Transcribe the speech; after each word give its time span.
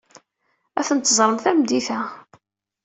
Ad 0.79 0.85
ten-teẓrem 0.87 1.37
tameddit-a. 1.43 1.99